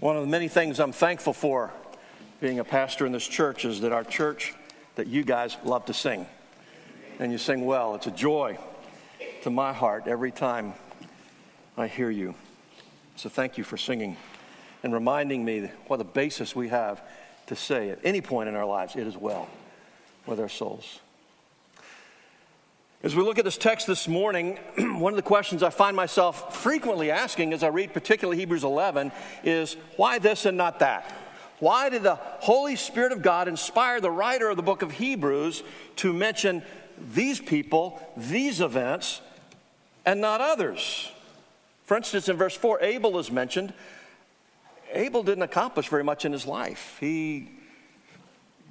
[0.00, 1.72] One of the many things I'm thankful for
[2.38, 4.52] being a pastor in this church is that our church,
[4.96, 6.26] that you guys love to sing.
[7.18, 7.94] And you sing well.
[7.94, 8.58] It's a joy
[9.42, 10.74] to my heart every time
[11.78, 12.34] I hear you.
[13.16, 14.18] So thank you for singing
[14.82, 17.00] and reminding me what the basis we have
[17.46, 19.48] to say at any point in our lives, it is well
[20.26, 21.00] with our souls.
[23.06, 26.56] As we look at this text this morning, one of the questions I find myself
[26.56, 29.12] frequently asking as I read particularly Hebrews 11
[29.44, 31.08] is why this and not that?
[31.60, 35.62] Why did the Holy Spirit of God inspire the writer of the book of Hebrews
[35.96, 36.64] to mention
[37.14, 39.20] these people, these events,
[40.04, 41.08] and not others?
[41.84, 43.72] For instance, in verse 4, Abel is mentioned.
[44.92, 46.96] Abel didn't accomplish very much in his life.
[46.98, 47.52] He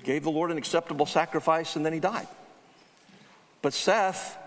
[0.04, 2.27] gave the Lord an acceptable sacrifice and then he died.
[3.66, 4.38] But Seth,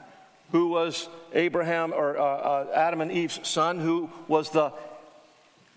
[0.52, 4.72] who was Abraham or uh, uh, Adam and Eve's son, who was the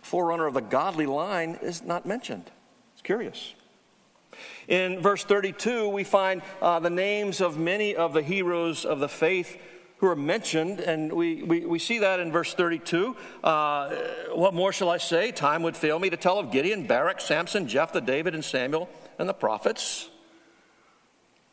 [0.03, 2.51] forerunner of the godly line, is not mentioned.
[2.93, 3.55] It's curious.
[4.67, 9.09] In verse 32, we find uh, the names of many of the heroes of the
[9.09, 9.57] faith
[9.97, 13.17] who are mentioned, and we, we, we see that in verse 32.
[13.43, 13.89] Uh,
[14.35, 15.31] what more shall I say?
[15.31, 19.27] Time would fail me to tell of Gideon, Barak, Samson, Jephthah, David, and Samuel, and
[19.27, 20.11] the prophets.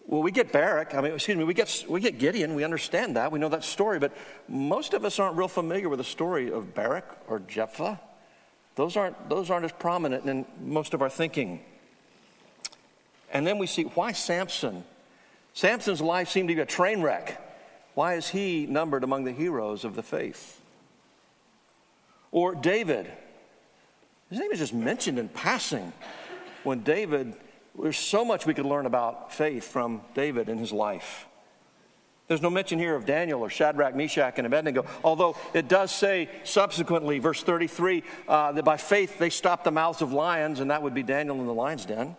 [0.08, 3.16] Well, we get Barak, I mean, excuse me, we get, we get Gideon, we understand
[3.16, 4.16] that, we know that story, but
[4.48, 8.00] most of us aren't real familiar with the story of Barak or Jephthah.
[8.74, 11.60] Those aren't, those aren't as prominent in most of our thinking.
[13.30, 14.82] And then we see why Samson?
[15.52, 17.38] Samson's life seemed to be a train wreck.
[17.92, 20.58] Why is he numbered among the heroes of the faith?
[22.30, 23.12] Or David.
[24.30, 25.92] His name is just mentioned in passing
[26.64, 27.34] when David
[27.82, 31.26] there's so much we could learn about faith from David and his life.
[32.28, 36.28] There's no mention here of Daniel or Shadrach, Meshach, and Abednego, although it does say
[36.44, 40.82] subsequently, verse 33, uh, that by faith they stopped the mouths of lions, and that
[40.82, 42.16] would be Daniel in the lion's den.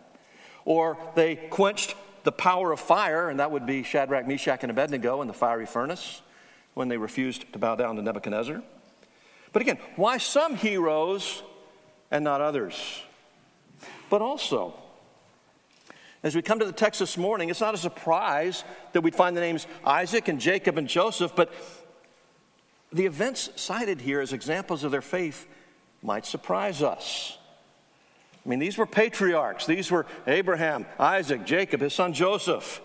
[0.66, 5.22] Or they quenched the power of fire, and that would be Shadrach, Meshach, and Abednego
[5.22, 6.24] in the fiery furnace
[6.74, 8.64] when they refused to bow down to Nebuchadnezzar.
[9.54, 11.44] But again, why some heroes
[12.10, 13.02] and not others?
[14.10, 14.74] But also,
[16.22, 18.64] as we come to the text this morning, it's not a surprise
[18.94, 21.54] that we'd find the names Isaac and Jacob and Joseph, but
[22.92, 25.48] the events cited here as examples of their faith
[26.02, 27.38] might surprise us.
[28.46, 29.66] I mean, these were patriarchs.
[29.66, 32.82] These were Abraham, Isaac, Jacob, his son Joseph.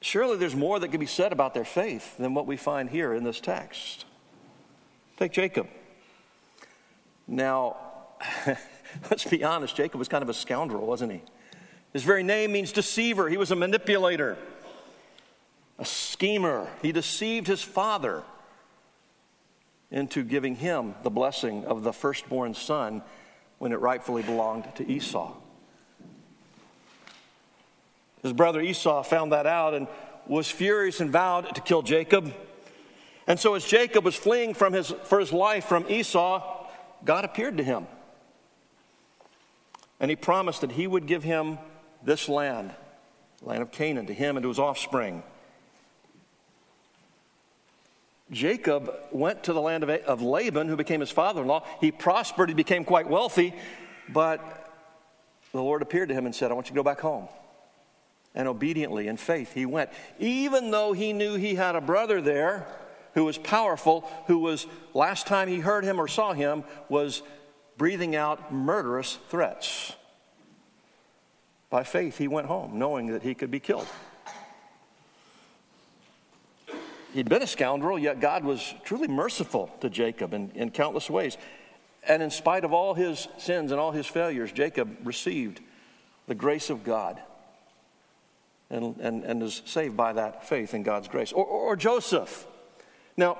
[0.00, 3.14] Surely there's more that can be said about their faith than what we find here
[3.14, 4.04] in this text.
[5.16, 5.68] Take Jacob.
[7.26, 7.76] Now,
[9.10, 11.22] let's be honest, Jacob was kind of a scoundrel, wasn't he?
[11.94, 13.30] His very name means deceiver.
[13.30, 14.36] He was a manipulator,
[15.78, 16.68] a schemer.
[16.82, 18.24] He deceived his father
[19.92, 23.00] into giving him the blessing of the firstborn son
[23.58, 25.32] when it rightfully belonged to Esau.
[28.24, 29.86] His brother Esau found that out and
[30.26, 32.34] was furious and vowed to kill Jacob.
[33.28, 36.66] And so, as Jacob was fleeing from his, for his life from Esau,
[37.04, 37.86] God appeared to him.
[40.00, 41.58] And he promised that he would give him
[42.04, 42.72] this land,
[43.42, 45.22] land of Canaan, to him and to his offspring.
[48.30, 51.64] Jacob went to the land of, Laban, who became his father in law.
[51.80, 53.54] He prospered, he became quite wealthy,
[54.08, 54.40] but
[55.52, 57.28] the Lord appeared to him and said, I want you to go back home.
[58.34, 62.66] And obediently, in faith, he went, even though he knew he had a brother there
[63.12, 67.22] who was powerful, who was, last time he heard him or saw him, was
[67.76, 69.94] breathing out murderous threats.
[71.74, 73.88] By faith, he went home, knowing that he could be killed.
[77.12, 81.36] He'd been a scoundrel, yet God was truly merciful to Jacob in, in countless ways.
[82.06, 85.62] And in spite of all his sins and all his failures, Jacob received
[86.28, 87.20] the grace of God
[88.70, 91.32] and, and, and is saved by that faith in God's grace.
[91.32, 92.46] Or, or, Joseph.
[93.16, 93.36] Now,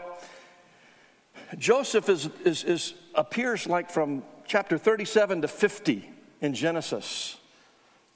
[1.56, 6.11] Joseph is, is, is, appears like from chapter 37 to 50
[6.41, 7.37] in Genesis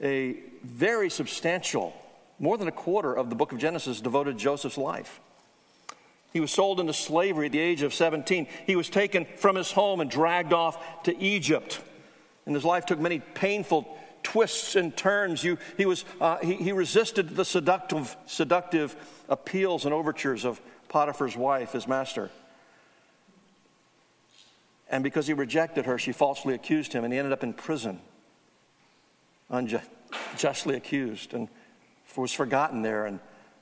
[0.01, 1.93] a very substantial,
[2.39, 5.19] more than a quarter of the book of Genesis devoted to Joseph's life.
[6.31, 8.47] He was sold into slavery at the age of 17.
[8.67, 11.81] He was taken from his home and dragged off to Egypt.
[12.45, 15.43] And his life took many painful twists and turns.
[15.43, 18.95] You, he, was, uh, he, he resisted the seductive, seductive
[19.27, 22.29] appeals and overtures of Potiphar's wife, his master.
[24.87, 27.99] And because he rejected her, she falsely accused him, and he ended up in prison
[29.49, 31.47] unjustly accused and
[32.15, 33.19] was forgotten there and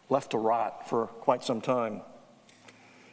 [0.10, 2.02] left to rot for quite some time.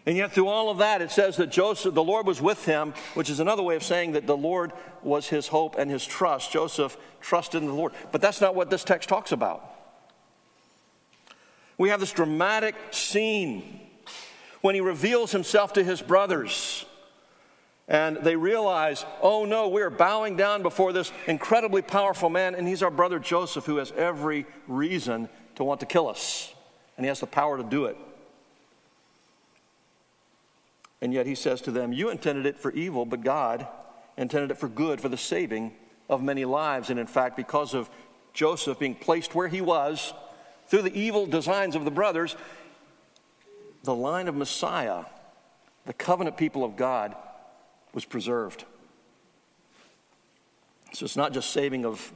[0.06, 2.92] And yet, through all of that, it says that Joseph, the Lord was with him,
[3.14, 4.72] which is another way of saying that the Lord
[5.02, 6.52] was his hope and his trust.
[6.52, 7.92] Joseph trusted in the Lord.
[8.12, 9.64] But that's not what this text talks about.
[11.78, 13.80] We have this dramatic scene
[14.60, 16.84] when he reveals himself to his brothers.
[17.86, 22.82] And they realize, oh no, we're bowing down before this incredibly powerful man, and he's
[22.82, 26.54] our brother Joseph, who has every reason to want to kill us.
[26.96, 27.96] And he has the power to do it.
[31.02, 33.66] And yet he says to them, You intended it for evil, but God
[34.16, 35.72] intended it for good, for the saving
[36.08, 36.88] of many lives.
[36.88, 37.90] And in fact, because of
[38.32, 40.14] Joseph being placed where he was
[40.69, 42.36] through the evil designs of the brothers,
[43.82, 45.04] the line of Messiah,
[45.84, 47.14] the covenant people of God,
[47.94, 48.64] was preserved.
[50.93, 52.12] So it's not just saving of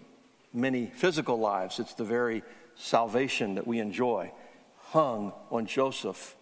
[0.52, 2.42] many physical lives, it's the very
[2.76, 4.32] salvation that we enjoy
[4.90, 6.36] hung on Joseph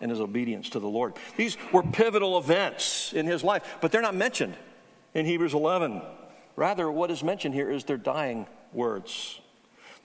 [0.00, 1.14] and his obedience to the Lord.
[1.36, 4.56] These were pivotal events in his life, but they're not mentioned
[5.14, 6.02] in Hebrews 11.
[6.56, 9.38] Rather, what is mentioned here is their dying words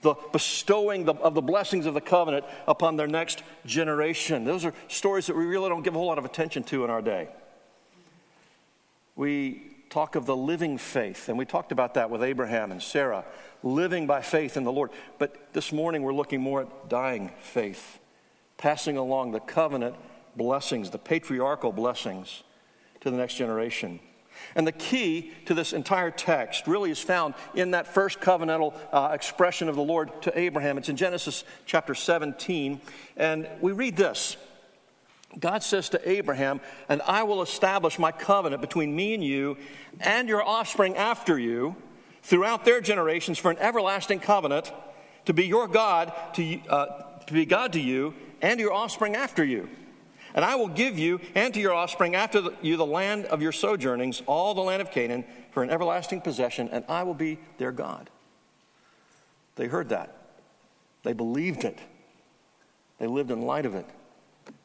[0.00, 4.44] the bestowing of the blessings of the covenant upon their next generation.
[4.44, 6.90] Those are stories that we really don't give a whole lot of attention to in
[6.90, 7.28] our day.
[9.18, 13.24] We talk of the living faith, and we talked about that with Abraham and Sarah,
[13.64, 14.92] living by faith in the Lord.
[15.18, 17.98] But this morning we're looking more at dying faith
[18.58, 19.96] passing along the covenant
[20.36, 22.44] blessings, the patriarchal blessings
[23.00, 23.98] to the next generation.
[24.54, 29.10] And the key to this entire text really is found in that first covenantal uh,
[29.12, 30.78] expression of the Lord to Abraham.
[30.78, 32.80] It's in Genesis chapter 17.
[33.16, 34.36] And we read this
[35.38, 39.56] God says to Abraham, And I will establish my covenant between me and you
[40.00, 41.76] and your offspring after you
[42.22, 44.72] throughout their generations for an everlasting covenant
[45.26, 46.86] to be your God, to, uh,
[47.26, 49.68] to be God to you and your offspring after you.
[50.34, 53.52] And I will give you and to your offspring after you the land of your
[53.52, 57.72] sojournings, all the land of Canaan, for an everlasting possession, and I will be their
[57.72, 58.10] God.
[59.56, 60.14] They heard that.
[61.02, 61.78] They believed it.
[62.98, 63.86] They lived in light of it.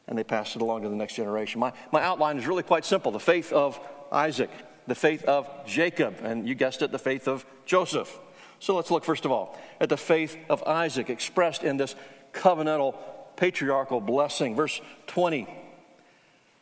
[0.06, 1.60] And they passed it along to the next generation.
[1.60, 3.80] My, my outline is really quite simple the faith of
[4.12, 4.50] Isaac,
[4.86, 8.18] the faith of Jacob, and you guessed it, the faith of Joseph.
[8.58, 11.94] So let's look first of all at the faith of Isaac expressed in this
[12.32, 12.96] covenantal
[13.36, 14.54] patriarchal blessing.
[14.54, 15.48] Verse 20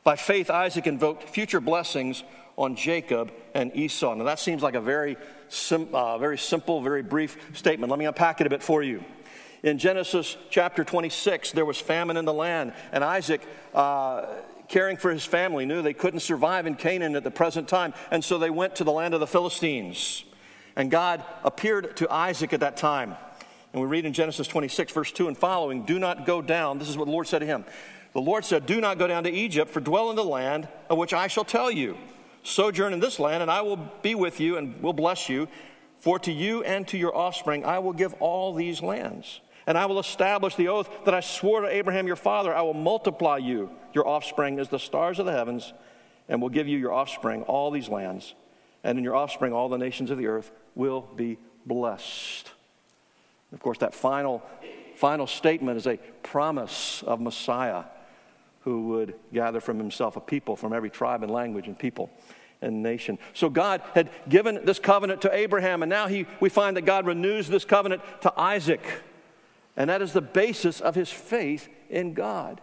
[0.04, 2.22] By faith, Isaac invoked future blessings
[2.56, 4.14] on Jacob and Esau.
[4.14, 5.16] Now, that seems like a very,
[5.48, 7.90] sim- uh, very simple, very brief statement.
[7.90, 9.02] Let me unpack it a bit for you.
[9.62, 13.42] In Genesis chapter 26, there was famine in the land, and Isaac,
[13.74, 14.26] uh,
[14.68, 18.24] caring for his family, knew they couldn't survive in Canaan at the present time, and
[18.24, 20.24] so they went to the land of the Philistines.
[20.74, 23.16] And God appeared to Isaac at that time
[23.72, 26.78] and we read in Genesis 26, verse 2 and following, Do not go down.
[26.78, 27.64] This is what the Lord said to him.
[28.12, 30.98] The Lord said, Do not go down to Egypt, for dwell in the land of
[30.98, 31.96] which I shall tell you.
[32.42, 35.48] Sojourn in this land, and I will be with you and will bless you.
[36.00, 39.40] For to you and to your offspring I will give all these lands.
[39.66, 42.54] And I will establish the oath that I swore to Abraham your father.
[42.54, 45.72] I will multiply you, your offspring, as the stars of the heavens,
[46.28, 48.34] and will give you your offspring all these lands.
[48.84, 52.50] And in your offspring all the nations of the earth will be blessed.
[53.52, 54.42] Of course, that final,
[54.96, 57.84] final statement is a promise of Messiah
[58.62, 62.10] who would gather from himself a people from every tribe and language and people
[62.60, 63.18] and nation.
[63.34, 67.06] So God had given this covenant to Abraham, and now he, we find that God
[67.06, 68.80] renews this covenant to Isaac.
[69.76, 72.60] And that is the basis of his faith in God.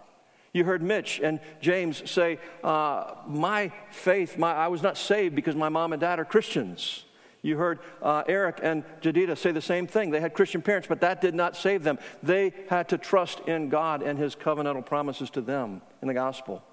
[0.54, 5.56] You heard Mitch and James say, uh, My faith, my, I was not saved because
[5.56, 7.06] my mom and dad are Christians.
[7.42, 10.12] You heard uh, Eric and Jadita say the same thing.
[10.12, 11.98] They had Christian parents, but that did not save them.
[12.22, 16.64] They had to trust in God and his covenantal promises to them in the gospel.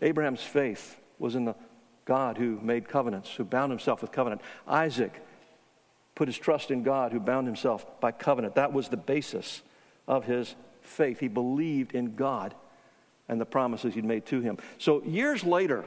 [0.00, 1.56] Abraham's faith was in the
[2.04, 4.42] God who made covenants, who bound himself with covenant.
[4.66, 5.20] Isaac
[6.14, 8.54] put his trust in God who bound himself by covenant.
[8.54, 9.62] That was the basis
[10.06, 11.20] of his faith.
[11.20, 12.54] He believed in God
[13.28, 14.58] and the promises he'd made to him.
[14.78, 15.84] So years later,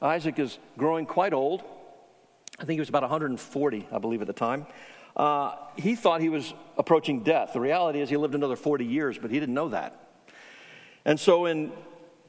[0.00, 1.62] Isaac is growing quite old.
[2.58, 4.66] I think he was about 140, I believe, at the time.
[5.16, 7.52] Uh, he thought he was approaching death.
[7.52, 10.00] The reality is he lived another 40 years, but he didn't know that.
[11.04, 11.72] And so in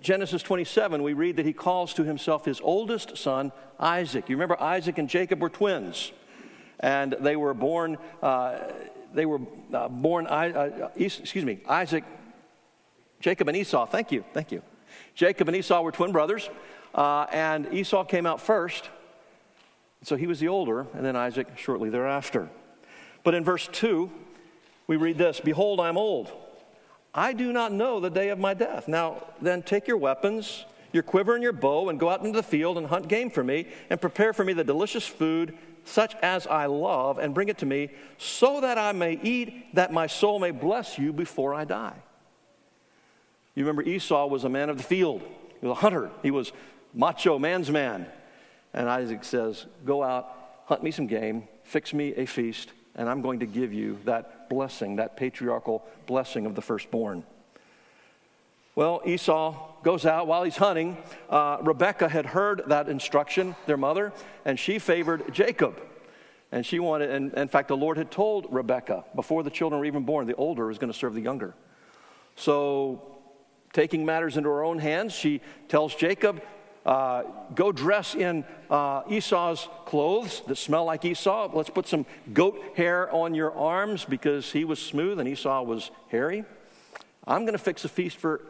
[0.01, 4.29] Genesis 27, we read that he calls to himself his oldest son, Isaac.
[4.29, 6.11] You remember Isaac and Jacob were twins,
[6.85, 7.97] and they were born.
[8.21, 8.59] Uh,
[9.11, 9.39] they were
[9.73, 10.27] uh, born.
[10.27, 12.03] Uh, excuse me, Isaac,
[13.19, 13.87] Jacob, and Esau.
[13.87, 14.61] Thank you, thank you.
[15.15, 16.47] Jacob and Esau were twin brothers,
[16.93, 18.89] uh, and Esau came out first.
[20.03, 22.49] So he was the older, and then Isaac shortly thereafter.
[23.23, 24.11] But in verse 2,
[24.85, 26.31] we read this Behold, I'm old.
[27.15, 28.87] I do not know the day of my death.
[28.87, 32.43] Now, then take your weapons, your quiver and your bow, and go out into the
[32.43, 36.45] field and hunt game for me, and prepare for me the delicious food, such as
[36.47, 40.39] I love, and bring it to me, so that I may eat, that my soul
[40.39, 41.95] may bless you before I die.
[43.53, 45.21] You remember Esau was a man of the field,
[45.61, 46.51] he was a hunter, he was
[46.93, 48.07] macho, man's man.
[48.73, 50.29] And Isaac says, Go out,
[50.65, 54.49] hunt me some game, fix me a feast, and I'm going to give you that
[54.49, 57.23] blessing, that patriarchal blessing of the firstborn.
[58.75, 60.97] Well, Esau goes out while he's hunting.
[61.29, 64.11] Uh, Rebecca had heard that instruction, their mother,
[64.43, 65.79] and she favored Jacob.
[66.51, 69.85] And she wanted, and in fact, the Lord had told Rebecca before the children were
[69.85, 71.55] even born, the older is going to serve the younger.
[72.35, 73.17] So,
[73.71, 75.39] taking matters into her own hands, she
[75.69, 76.41] tells Jacob,
[76.85, 77.23] uh,
[77.55, 81.49] go dress in uh, Esau's clothes that smell like Esau.
[81.53, 85.91] Let's put some goat hair on your arms because he was smooth and Esau was
[86.09, 86.43] hairy.
[87.25, 88.41] I'm going to fix a feast for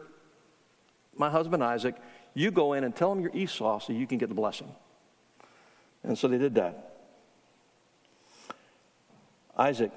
[1.18, 1.96] my husband Isaac.
[2.34, 4.74] You go in and tell him you're Esau so you can get the blessing.
[6.02, 6.94] And so they did that.
[9.56, 9.92] Isaac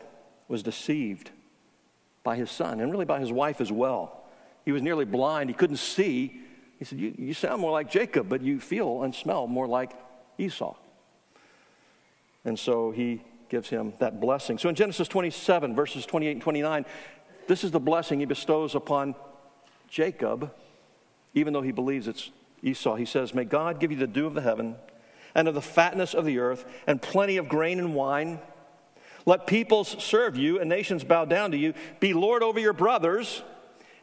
[0.48, 1.32] was deceived
[2.24, 4.24] by his son and really by his wife as well.
[4.64, 6.42] He was nearly blind, he couldn't see
[6.80, 9.92] he said, you, you sound more like Jacob, but you feel and smell more like
[10.38, 10.76] Esau.
[12.46, 14.58] And so he gives him that blessing.
[14.58, 16.86] So in Genesis 27, verses 28 and 29,
[17.48, 19.14] this is the blessing he bestows upon
[19.90, 20.54] Jacob,
[21.34, 22.32] even though he believes it's
[22.62, 22.96] Esau.
[22.96, 24.76] He says, May God give you the dew of the heaven
[25.36, 28.40] and of the fatness of the earth and plenty of grain and wine.
[29.26, 31.74] Let peoples serve you and nations bow down to you.
[32.00, 33.44] Be Lord over your brothers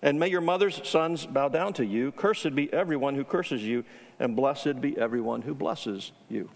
[0.02, 2.12] and may your mother's sons bow down to you.
[2.12, 3.84] Cursed be everyone who curses you,
[4.18, 6.48] and blessed be everyone who blesses you.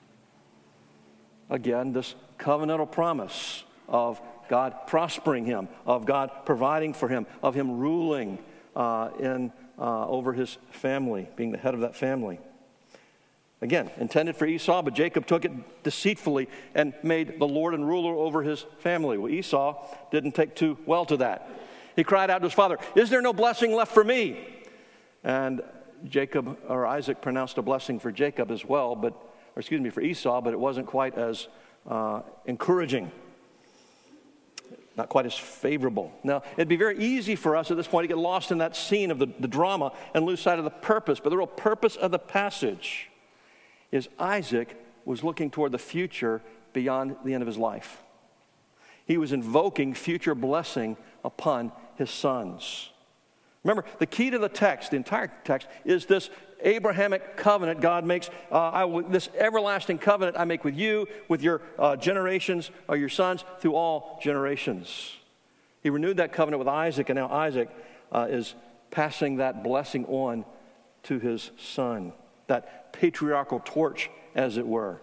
[1.49, 7.79] Again, this covenantal promise of God prospering him, of God providing for him, of him
[7.79, 8.39] ruling
[8.77, 12.39] uh, in, uh, over his family, being the head of that family.
[13.63, 18.15] Again, intended for Esau, but Jacob took it deceitfully and made the Lord and ruler
[18.15, 19.19] over his family.
[19.19, 21.51] Well, Esau didn't take too well to that.
[21.97, 24.39] He cried out to his father, Is there no blessing left for me?
[25.25, 25.63] And
[26.05, 30.01] Jacob or Isaac pronounced a blessing for Jacob as well, but, or excuse me, for
[30.01, 31.49] Esau, but it wasn't quite as
[31.87, 33.11] uh, encouraging,
[35.01, 36.13] not quite as favorable.
[36.23, 38.77] Now, it'd be very easy for us at this point to get lost in that
[38.77, 41.97] scene of the, the drama and lose sight of the purpose, but the real purpose
[41.97, 43.09] of the passage
[43.91, 44.77] is Isaac
[45.07, 46.43] was looking toward the future
[46.75, 48.03] beyond the end of his life.
[49.07, 52.91] He was invoking future blessing upon his sons.
[53.65, 56.29] Remember, the key to the text, the entire text, is this
[56.63, 58.31] Abrahamic covenant God makes.
[58.51, 63.09] Uh, will, this everlasting covenant I make with you, with your uh, generations, or your
[63.09, 65.17] sons, through all generations.
[65.83, 67.69] He renewed that covenant with Isaac, and now Isaac
[68.13, 68.55] uh, is
[68.91, 70.45] passing that blessing on
[71.05, 72.13] to his son,
[72.49, 75.01] that patriarchal torch, as it were.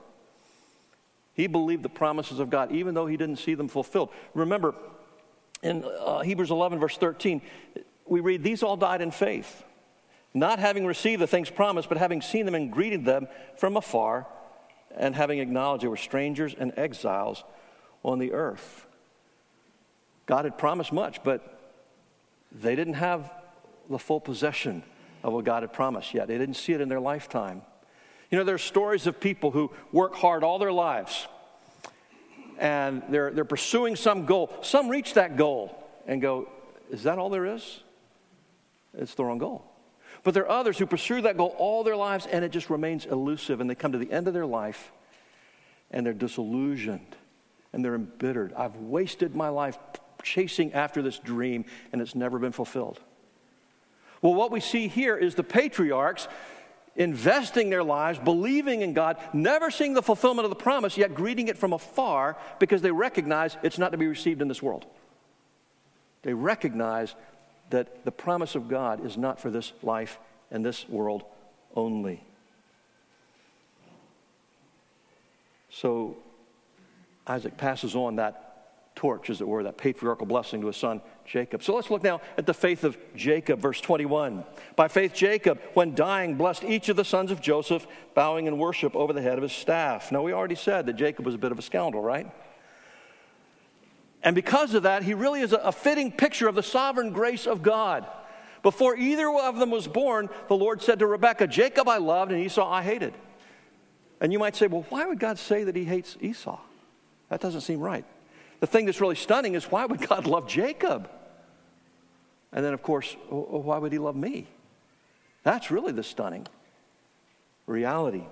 [1.33, 4.09] He believed the promises of God, even though he didn't see them fulfilled.
[4.33, 4.73] Remember,
[5.61, 7.41] in uh, Hebrews 11, verse 13,
[8.05, 9.63] we read, These all died in faith,
[10.39, 14.27] not having received the things promised, but having seen them and greeted them from afar,
[14.95, 17.43] and having acknowledged they were strangers and exiles
[18.03, 18.85] on the earth.
[20.25, 21.75] God had promised much, but
[22.51, 23.31] they didn't have
[23.89, 24.83] the full possession
[25.23, 26.27] of what God had promised yet.
[26.27, 27.61] They didn't see it in their lifetime.
[28.29, 31.27] You know, there are stories of people who work hard all their lives
[32.57, 34.51] and they're, they're pursuing some goal.
[34.61, 36.49] Some reach that goal and go,
[36.89, 37.81] Is that all there is?
[38.97, 39.63] It's the wrong goal.
[40.23, 43.05] But there are others who pursue that goal all their lives and it just remains
[43.05, 44.91] elusive, and they come to the end of their life
[45.91, 47.15] and they're disillusioned
[47.73, 48.53] and they're embittered.
[48.53, 49.77] I've wasted my life
[50.23, 52.99] chasing after this dream and it's never been fulfilled.
[54.21, 56.27] Well, what we see here is the patriarchs
[56.95, 61.47] investing their lives, believing in God, never seeing the fulfillment of the promise, yet greeting
[61.47, 64.87] it from afar because they recognize it's not to be received in this world.
[66.23, 67.15] They recognize
[67.69, 70.19] that the promise of God is not for this life
[70.51, 71.23] and this world
[71.75, 72.23] only.
[75.69, 76.17] So
[77.27, 81.61] Isaac passes on that torch, as it were, that patriarchal blessing to his son Jacob.
[81.61, 84.43] So let's look now at the faith of Jacob, verse 21.
[84.75, 88.95] By faith, Jacob, when dying, blessed each of the sons of Joseph, bowing in worship
[88.95, 90.11] over the head of his staff.
[90.11, 92.31] Now, we already said that Jacob was a bit of a scoundrel, right?
[94.27, 97.63] And because of that, he really is a fitting picture of the sovereign grace of
[97.63, 98.05] God.
[98.61, 102.43] Before either of them was born, the Lord said to Rebekah, Jacob I loved and
[102.43, 103.13] Esau I hated.
[104.19, 106.59] And you might say, well, why would God say that he hates Esau?
[107.29, 108.03] That doesn't seem right.
[108.59, 111.09] The thing that's really stunning is why would God love Jacob?
[112.51, 114.45] And then, of course, oh, oh, why would he love me?
[115.43, 116.45] That's really the stunning
[117.65, 118.25] reality.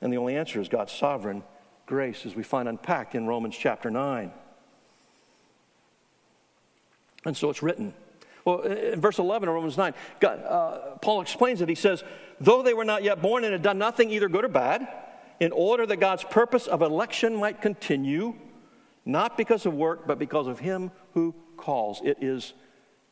[0.00, 1.44] And the only answer is God's sovereign
[1.86, 4.32] grace, as we find unpacked in Romans chapter 9.
[7.24, 7.94] And so it's written.
[8.44, 11.68] Well, in verse 11 of Romans 9, God, uh, Paul explains it.
[11.68, 12.02] He says,
[12.40, 14.88] Though they were not yet born and had done nothing either good or bad,
[15.40, 18.34] in order that God's purpose of election might continue,
[19.04, 22.00] not because of work, but because of him who calls.
[22.04, 22.54] It is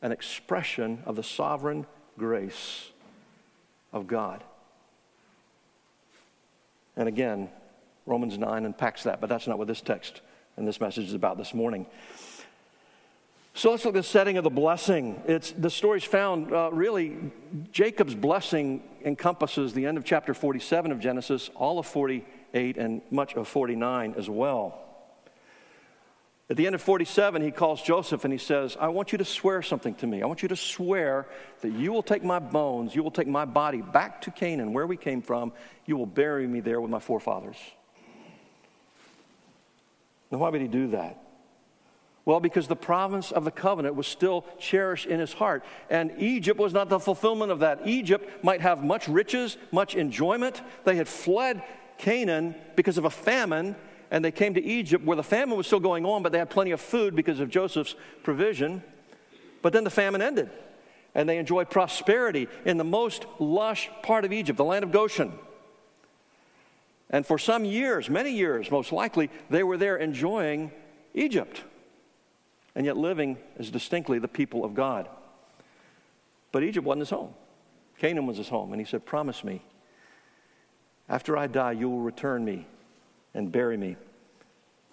[0.01, 1.85] an expression of the sovereign
[2.17, 2.91] grace
[3.93, 4.43] of God.
[6.95, 7.49] And again,
[8.05, 10.21] Romans 9 unpacks that, but that's not what this text
[10.55, 11.85] and this message is about this morning.
[13.57, 15.19] So let's look at the setting of the blessing.
[15.25, 17.17] It's, the story's found uh, really,
[17.71, 23.33] Jacob's blessing encompasses the end of chapter 47 of Genesis, all of 48, and much
[23.33, 24.79] of 49 as well.
[26.51, 29.25] At the end of 47, he calls Joseph and he says, I want you to
[29.25, 30.21] swear something to me.
[30.21, 31.25] I want you to swear
[31.61, 34.85] that you will take my bones, you will take my body back to Canaan, where
[34.85, 35.51] we came from.
[35.87, 37.57] You will bury me there with my forefathers.
[40.29, 41.23] Now, why would he do that?
[42.27, 45.63] Well, because the promise of the covenant was still cherished in his heart.
[45.89, 47.87] And Egypt was not the fulfillment of that.
[47.87, 50.61] Egypt might have much riches, much enjoyment.
[50.83, 51.63] They had fled
[51.97, 53.77] Canaan because of a famine,
[54.11, 56.49] and they came to Egypt where the famine was still going on, but they had
[56.49, 58.83] plenty of food because of Joseph's provision.
[59.61, 60.49] But then the famine ended,
[61.15, 65.31] and they enjoyed prosperity in the most lush part of Egypt, the land of Goshen.
[67.09, 70.73] And for some years, many years most likely, they were there enjoying
[71.13, 71.63] Egypt
[72.77, 75.09] and yet living as distinctly the people of God.
[76.51, 77.33] But Egypt wasn't his home.
[77.97, 78.71] Canaan was his home.
[78.71, 79.63] And he said, Promise me,
[81.09, 82.67] after I die, you will return me
[83.33, 83.97] and bury me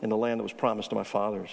[0.00, 1.50] in the land that was promised to my fathers.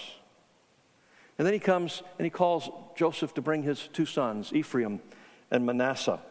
[1.37, 5.01] And then he comes and he calls Joseph to bring his two sons, Ephraim
[5.51, 6.21] and Manasseh.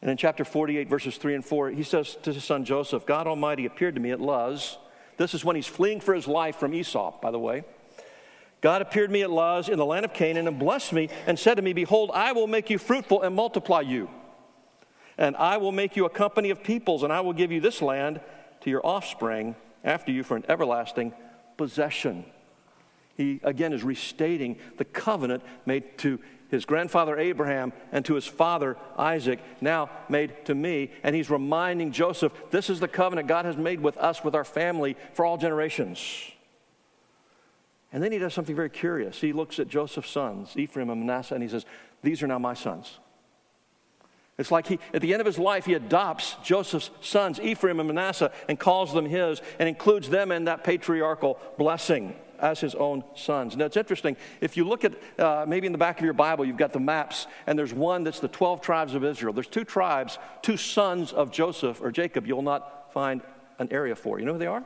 [0.00, 3.26] And in chapter 48, verses 3 and 4, he says to his son Joseph, God
[3.26, 4.78] Almighty appeared to me at Luz.
[5.18, 7.64] This is when he's fleeing for his life from Esau, by the way.
[8.64, 11.38] God appeared to me at Luz in the land of Canaan and blessed me and
[11.38, 14.08] said to me, Behold, I will make you fruitful and multiply you.
[15.18, 17.82] And I will make you a company of peoples, and I will give you this
[17.82, 18.22] land
[18.62, 21.12] to your offspring after you for an everlasting
[21.58, 22.24] possession.
[23.18, 28.78] He again is restating the covenant made to his grandfather Abraham and to his father
[28.96, 30.90] Isaac, now made to me.
[31.02, 34.42] And he's reminding Joseph this is the covenant God has made with us, with our
[34.42, 36.30] family, for all generations.
[37.94, 39.20] And then he does something very curious.
[39.20, 41.64] He looks at Joseph's sons, Ephraim and Manasseh, and he says,
[42.02, 42.98] These are now my sons.
[44.36, 47.86] It's like he, at the end of his life, he adopts Joseph's sons, Ephraim and
[47.86, 53.04] Manasseh, and calls them his and includes them in that patriarchal blessing as his own
[53.14, 53.56] sons.
[53.56, 54.16] Now, it's interesting.
[54.40, 56.80] If you look at uh, maybe in the back of your Bible, you've got the
[56.80, 59.32] maps, and there's one that's the 12 tribes of Israel.
[59.32, 63.22] There's two tribes, two sons of Joseph or Jacob, you'll not find
[63.60, 64.18] an area for.
[64.18, 64.64] You know who they are?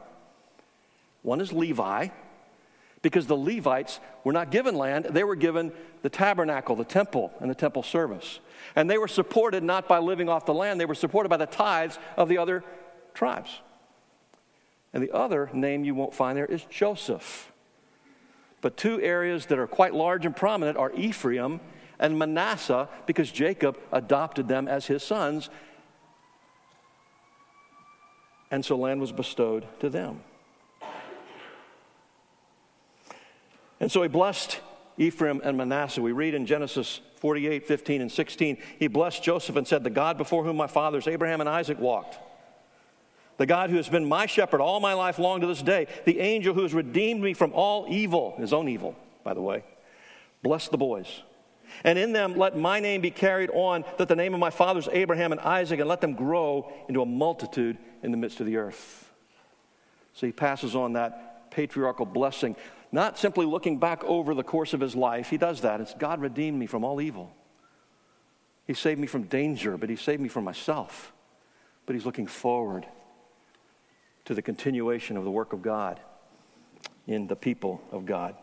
[1.20, 2.08] One is Levi,
[3.02, 7.50] because the Levites were not given land, they were given the tabernacle, the temple, and
[7.50, 8.40] the temple service.
[8.74, 11.46] And they were supported not by living off the land, they were supported by the
[11.46, 12.64] tithes of the other
[13.14, 13.60] tribes.
[14.92, 17.52] And the other name you won't find there is Joseph.
[18.60, 21.60] But two areas that are quite large and prominent are Ephraim
[22.00, 25.50] and Manasseh, because Jacob adopted them as his sons.
[28.50, 30.22] And so land was bestowed to them.
[33.80, 34.60] And so he blessed
[34.96, 36.02] Ephraim and Manasseh.
[36.02, 40.18] We read in Genesis 48, 15, and 16, he blessed Joseph and said, The God
[40.18, 42.18] before whom my fathers Abraham and Isaac walked,
[43.38, 46.20] the God who has been my shepherd all my life long to this day, the
[46.20, 49.64] angel who has redeemed me from all evil, his own evil, by the way,
[50.42, 51.22] bless the boys.
[51.84, 54.88] And in them let my name be carried on, that the name of my fathers
[54.90, 58.56] Abraham and Isaac, and let them grow into a multitude in the midst of the
[58.56, 59.10] earth.
[60.14, 62.56] So he passes on that patriarchal blessing
[62.90, 65.30] not simply looking back over the course of his life.
[65.30, 65.80] He does that.
[65.80, 67.32] It's God redeemed me from all evil.
[68.66, 71.12] He saved me from danger, but he saved me from myself.
[71.86, 72.86] But he's looking forward
[74.26, 76.00] to the continuation of the work of God
[77.06, 78.34] in the people of God.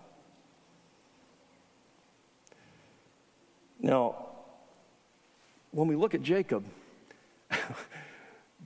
[3.79, 4.25] Now,
[5.71, 6.65] when we look at Jacob,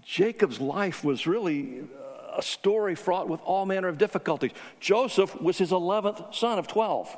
[0.05, 1.83] Jacob's life was really
[2.39, 4.51] a story fraught with all manner of difficulties.
[4.79, 7.15] Joseph was his 11th son of 12.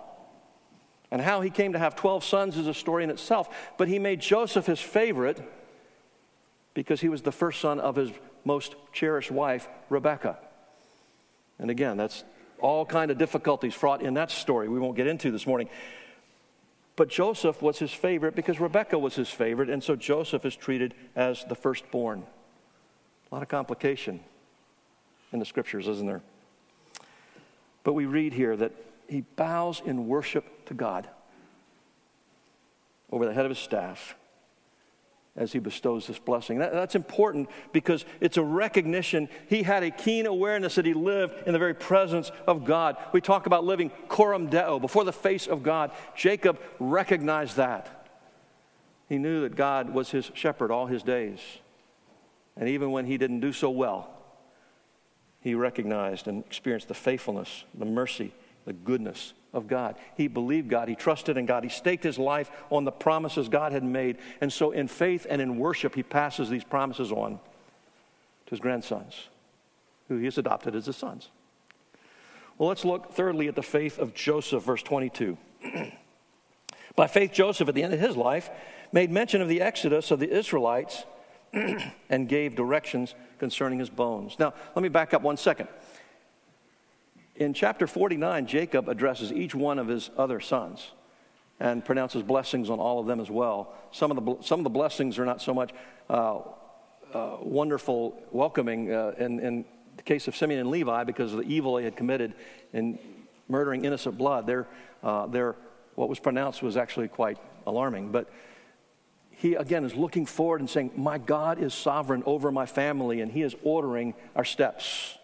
[1.12, 3.48] And how he came to have 12 sons is a story in itself.
[3.78, 5.40] But he made Joseph his favorite
[6.74, 8.10] because he was the first son of his
[8.46, 10.40] most cherished wife, Rebekah.
[11.60, 12.24] And again, that's
[12.60, 15.70] all kind of difficulties fraught in that story we won't get into this morning.
[16.96, 20.96] But Joseph was his favorite because Rebekah was his favorite, and so Joseph is treated
[21.16, 22.24] as the firstborn.
[23.32, 24.22] A lot of complication
[25.32, 26.22] in the scriptures, isn't there?
[27.84, 28.74] But we read here that
[29.08, 31.08] he bows in worship to God
[33.12, 34.16] over the head of his staff
[35.36, 36.60] as he bestows this blessing.
[36.60, 39.30] That, that's important because it's a recognition.
[39.48, 42.98] He had a keen awareness that he lived in the very presence of God.
[43.14, 45.92] We talk about living coram deo, before the face of God.
[46.16, 48.10] Jacob recognized that.
[49.08, 51.40] He knew that God was his shepherd all his days.
[52.58, 54.10] And even when he didn't do so well,
[55.42, 58.34] he recognized and experienced the faithfulness, the mercy,
[58.66, 59.96] the goodness of God.
[60.16, 60.88] He believed God.
[60.88, 61.64] He trusted in God.
[61.64, 64.18] He staked his life on the promises God had made.
[64.40, 67.40] And so, in faith and in worship, he passes these promises on
[68.46, 69.30] to his grandsons,
[70.08, 71.30] who he has adopted as his sons.
[72.58, 75.38] Well, let's look thirdly at the faith of Joseph, verse 22.
[76.96, 78.50] By faith, Joseph, at the end of his life,
[78.92, 81.06] made mention of the exodus of the Israelites
[82.10, 84.38] and gave directions concerning his bones.
[84.40, 85.68] Now, let me back up one second.
[87.36, 90.92] In chapter 49, Jacob addresses each one of his other sons
[91.60, 93.74] and pronounces blessings on all of them as well.
[93.92, 95.72] Some of the, some of the blessings are not so much
[96.10, 96.40] uh,
[97.14, 99.66] uh, wonderful welcoming uh, in, in,
[99.98, 102.34] the case of Simeon and Levi because of the evil they had committed
[102.72, 102.98] in
[103.50, 104.48] murdering innocent blood.
[104.48, 104.66] Their,
[105.04, 105.56] uh, their,
[105.96, 107.38] what was pronounced was actually quite
[107.68, 108.12] alarming.
[108.12, 108.30] But
[109.42, 113.32] he, again, is looking forward and saying, My God is sovereign over my family, and
[113.32, 115.18] he is ordering our steps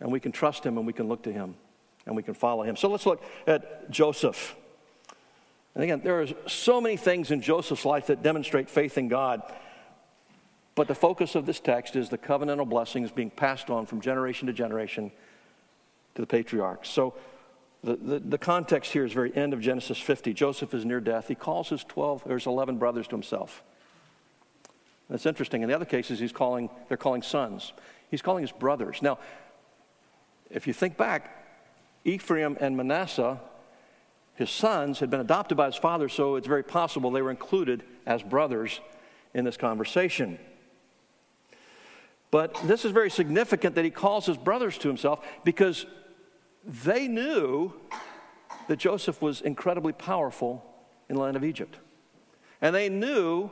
[0.00, 1.54] and we can trust him and we can look to him
[2.06, 2.76] and we can follow him.
[2.76, 4.54] So let's look at Joseph.
[5.74, 9.42] And again, there are so many things in Joseph's life that demonstrate faith in God.
[10.74, 14.46] But the focus of this text is the covenantal blessings being passed on from generation
[14.46, 15.10] to generation
[16.16, 16.90] to the patriarchs.
[16.90, 17.14] So
[17.84, 20.32] the, the, context here is very end of Genesis 50.
[20.32, 21.28] Joseph is near death.
[21.28, 23.62] He calls his 12 or his 11 brothers to himself.
[25.10, 25.62] That's interesting.
[25.62, 27.74] In the other cases, he's calling, they're calling sons.
[28.10, 29.02] He's calling his brothers.
[29.02, 29.18] Now,
[30.50, 31.46] if you think back,
[32.04, 33.38] Ephraim and Manasseh,
[34.34, 37.82] his sons, had been adopted by his father, so it's very possible they were included
[38.06, 38.80] as brothers
[39.34, 40.38] in this conversation.
[42.30, 45.86] But this is very significant that he calls his brothers to himself because
[46.66, 47.72] they knew
[48.68, 50.64] that Joseph was incredibly powerful
[51.08, 51.76] in the land of Egypt.
[52.60, 53.50] And they knew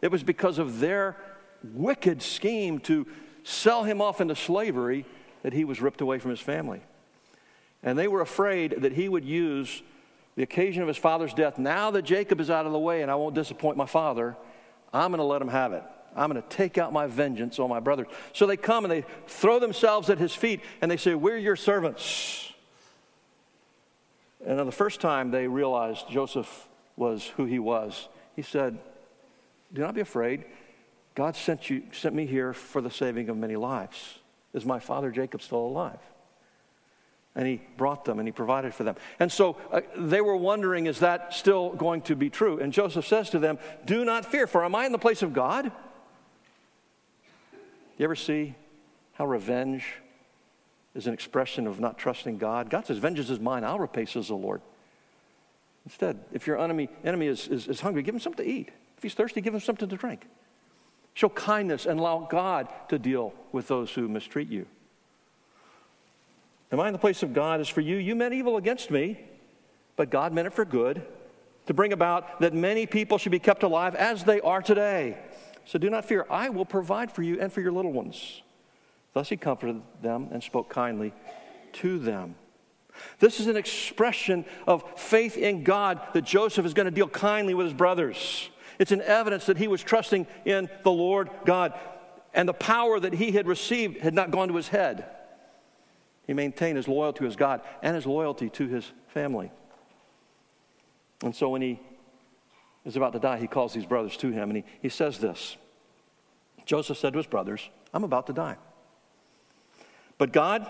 [0.00, 1.16] it was because of their
[1.62, 3.06] wicked scheme to
[3.42, 5.04] sell him off into slavery
[5.42, 6.82] that he was ripped away from his family.
[7.82, 9.82] And they were afraid that he would use
[10.36, 11.58] the occasion of his father's death.
[11.58, 14.36] Now that Jacob is out of the way and I won't disappoint my father,
[14.92, 15.82] I'm going to let him have it.
[16.16, 18.06] I'm going to take out my vengeance on my brothers.
[18.32, 21.56] So they come and they throw themselves at his feet and they say, We're your
[21.56, 22.53] servants.
[24.46, 28.78] And on the first time they realized Joseph was who he was, he said,
[29.72, 30.44] Do not be afraid.
[31.14, 34.18] God sent, you, sent me here for the saving of many lives.
[34.52, 35.98] Is my father Jacob still alive?
[37.36, 38.96] And he brought them and he provided for them.
[39.18, 42.60] And so uh, they were wondering, is that still going to be true?
[42.60, 45.32] And Joseph says to them, Do not fear, for am I in the place of
[45.32, 45.70] God?
[47.96, 48.54] You ever see
[49.12, 49.84] how revenge
[50.94, 52.70] is an expression of not trusting God?
[52.70, 54.60] God says, Vengeance is mine, I'll repay, says the Lord.
[55.86, 58.70] Instead, if your enemy, enemy is, is, is hungry, give him something to eat.
[58.96, 60.26] If he's thirsty, give him something to drink.
[61.12, 64.66] Show kindness and allow God to deal with those who mistreat you.
[66.72, 67.96] Am I in the place of God is for you?
[67.96, 69.20] You meant evil against me,
[69.96, 71.02] but God meant it for good,
[71.66, 75.18] to bring about that many people should be kept alive as they are today.
[75.66, 78.42] So do not fear, I will provide for you and for your little ones.
[79.14, 81.14] Thus he comforted them and spoke kindly
[81.74, 82.34] to them.
[83.18, 87.54] This is an expression of faith in God that Joseph is going to deal kindly
[87.54, 88.50] with his brothers.
[88.78, 91.78] It's an evidence that he was trusting in the Lord God.
[92.34, 95.06] And the power that he had received had not gone to his head.
[96.26, 99.52] He maintained his loyalty to his God and his loyalty to his family.
[101.22, 101.80] And so when he
[102.84, 105.56] is about to die, he calls these brothers to him and he, he says this
[106.66, 108.56] Joseph said to his brothers, I'm about to die.
[110.24, 110.66] But God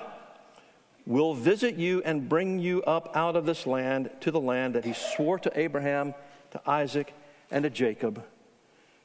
[1.07, 4.85] will visit you and bring you up out of this land to the land that
[4.85, 6.13] he swore to Abraham,
[6.51, 7.15] to Isaac,
[7.53, 8.25] and to Jacob.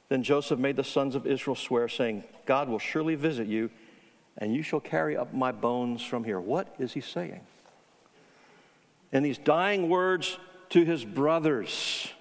[0.07, 3.69] Then Joseph made the sons of Israel swear, saying, God will surely visit you,
[4.39, 6.39] and you shall carry up my bones from here.
[6.39, 7.41] What is he saying?
[9.11, 12.11] In these dying words to his brothers,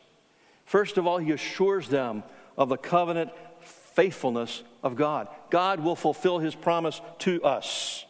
[0.66, 2.24] first of all, he assures them
[2.58, 3.30] of the covenant
[3.62, 5.28] faithfulness of God.
[5.48, 8.04] God will fulfill his promise to us.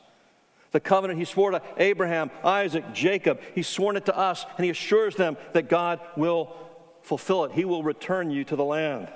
[0.70, 4.70] The covenant he swore to Abraham, Isaac, Jacob, he's sworn it to us, and he
[4.70, 6.54] assures them that God will
[7.02, 7.52] fulfill it.
[7.52, 9.08] He will return you to the land.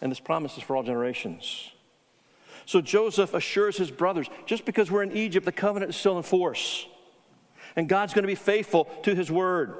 [0.00, 1.70] And this promise is for all generations.
[2.64, 6.22] So Joseph assures his brothers just because we're in Egypt, the covenant is still in
[6.22, 6.86] force.
[7.76, 9.74] And God's going to be faithful to his word.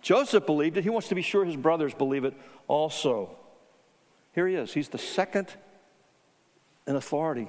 [0.00, 0.84] Joseph believed it.
[0.84, 2.34] He wants to be sure his brothers believe it
[2.68, 3.36] also.
[4.34, 4.72] Here he is.
[4.72, 5.48] He's the second
[6.86, 7.48] in authority,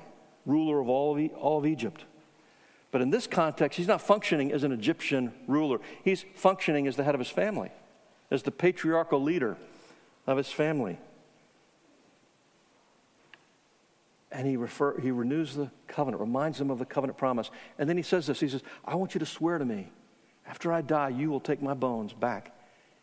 [0.49, 2.05] ruler of all of, all of Egypt.
[2.91, 5.79] But in this context, he's not functioning as an Egyptian ruler.
[6.03, 7.71] He's functioning as the head of his family,
[8.31, 9.57] as the patriarchal leader
[10.25, 10.97] of his family.
[14.31, 17.49] And he, refer, he renews the covenant, reminds them of the covenant promise.
[17.77, 19.91] And then he says this He says, I want you to swear to me,
[20.47, 22.55] after I die, you will take my bones back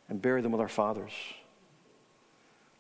[0.09, 1.13] and bury them with our fathers.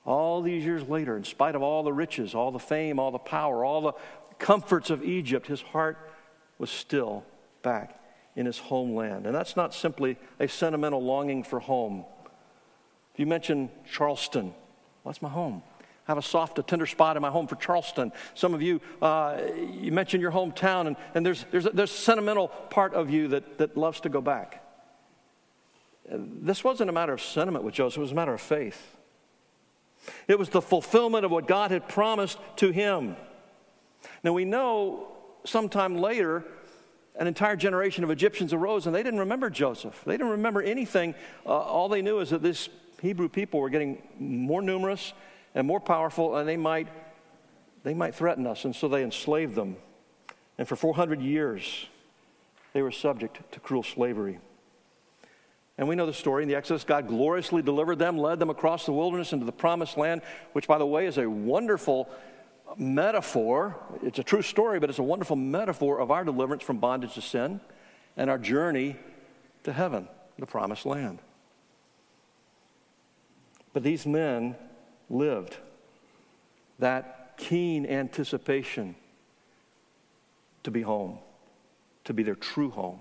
[0.04, 3.18] All these years later, in spite of all the riches, all the fame, all the
[3.18, 3.92] power, all the
[4.38, 5.98] comforts of Egypt, his heart
[6.58, 7.24] was still
[7.62, 8.00] back
[8.34, 9.26] in his homeland.
[9.26, 12.04] And that's not simply a sentimental longing for home.
[13.14, 15.62] If you mention Charleston, well, that's my home.
[16.06, 18.12] I have a soft, a tender spot in my home for Charleston.
[18.34, 19.40] Some of you, uh,
[19.72, 23.28] you mention your hometown, and, and there's, there's, a, there's a sentimental part of you
[23.28, 24.62] that, that loves to go back.
[26.08, 28.96] This wasn't a matter of sentiment with Joseph, it was a matter of faith.
[30.28, 33.16] It was the fulfillment of what God had promised to him.
[34.22, 35.08] Now we know
[35.44, 36.44] sometime later,
[37.18, 40.02] an entire generation of Egyptians arose and they didn't remember Joseph.
[40.04, 41.14] They didn't remember anything.
[41.44, 42.68] Uh, all they knew is that this
[43.00, 45.12] Hebrew people were getting more numerous
[45.54, 46.88] and more powerful, and they might,
[47.82, 48.64] they might threaten us.
[48.64, 49.76] And so they enslaved them.
[50.58, 51.86] And for 400 years,
[52.72, 54.38] they were subject to cruel slavery.
[55.78, 56.42] And we know the story.
[56.42, 59.98] In the Exodus, God gloriously delivered them, led them across the wilderness into the promised
[59.98, 62.08] land, which, by the way, is a wonderful
[62.78, 63.76] metaphor.
[64.02, 67.22] It's a true story, but it's a wonderful metaphor of our deliverance from bondage to
[67.22, 67.60] sin
[68.16, 68.96] and our journey
[69.64, 70.08] to heaven,
[70.38, 71.18] the promised land.
[73.72, 74.56] But these men
[75.10, 75.56] lived
[76.78, 78.94] that keen anticipation
[80.62, 81.18] to be home,
[82.04, 83.00] to be their true home.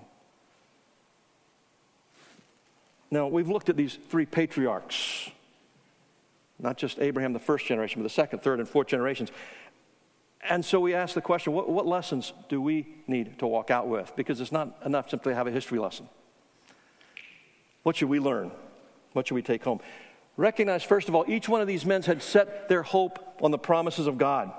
[3.10, 5.30] Now, we've looked at these three patriarchs,
[6.58, 9.30] not just Abraham, the first generation, but the second, third, and fourth generations.
[10.48, 13.88] And so we ask the question what, what, lessons do we need to walk out
[13.88, 14.12] with?
[14.16, 16.08] Because it's not enough simply to have a history lesson.
[17.82, 18.50] What should we learn?
[19.12, 19.80] What should we take home?
[20.36, 23.58] Recognize, first of all, each one of these men had set their hope on the
[23.58, 24.52] promises of God.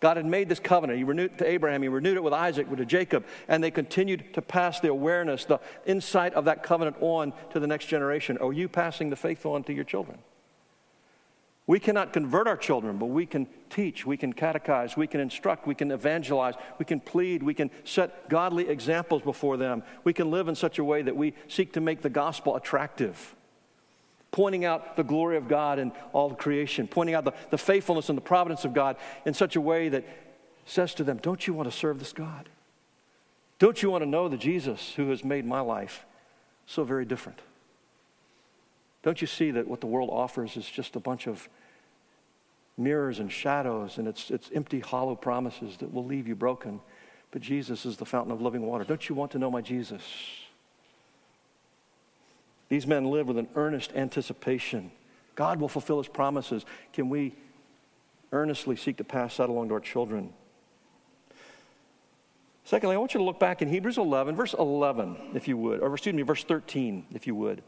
[0.00, 0.98] God had made this covenant.
[0.98, 4.34] He renewed it to Abraham, he renewed it with Isaac, with Jacob, and they continued
[4.34, 8.36] to pass the awareness, the insight of that covenant on to the next generation.
[8.38, 10.18] Are you passing the faith on to your children?
[11.66, 15.66] We cannot convert our children, but we can teach, we can catechize, we can instruct,
[15.66, 19.82] we can evangelize, we can plead, we can set godly examples before them.
[20.04, 23.34] We can live in such a way that we seek to make the gospel attractive,
[24.30, 28.16] pointing out the glory of God in all creation, pointing out the, the faithfulness and
[28.16, 30.04] the providence of God in such a way that
[30.66, 32.48] says to them, Don't you want to serve this God?
[33.58, 36.06] Don't you want to know the Jesus who has made my life
[36.64, 37.40] so very different?
[39.06, 41.48] Don't you see that what the world offers is just a bunch of
[42.76, 46.80] mirrors and shadows and it's, it's empty, hollow promises that will leave you broken?
[47.30, 48.82] But Jesus is the fountain of living water.
[48.82, 50.02] Don't you want to know my Jesus?
[52.68, 54.90] These men live with an earnest anticipation.
[55.36, 56.64] God will fulfill his promises.
[56.92, 57.32] Can we
[58.32, 60.32] earnestly seek to pass that along to our children?
[62.64, 65.78] Secondly, I want you to look back in Hebrews 11, verse 11, if you would,
[65.78, 67.62] or excuse me, verse 13, if you would.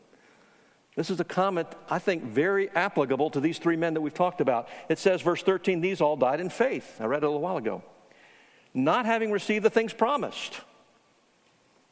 [0.99, 4.41] This is a comment, I think, very applicable to these three men that we've talked
[4.41, 4.69] about.
[4.89, 7.01] It says, verse 13, these all died in faith.
[7.01, 7.85] I read it a little while ago.
[8.75, 10.61] Not having received the things promised,